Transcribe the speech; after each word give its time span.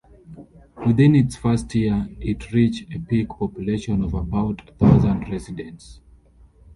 Within 0.83 1.13
its 1.13 1.35
first 1.35 1.75
year, 1.75 2.09
it 2.19 2.51
reach 2.53 2.87
a 2.91 2.97
peak 2.99 3.29
population 3.29 4.01
of 4.03 4.15
about 4.15 4.67
a 4.67 4.73
thousand 4.73 5.29
residents. 5.29 6.01